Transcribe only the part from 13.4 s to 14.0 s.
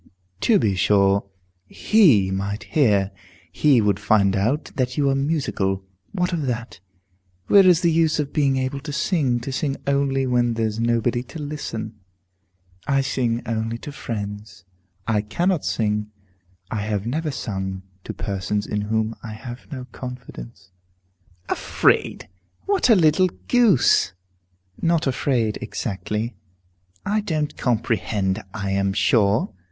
only to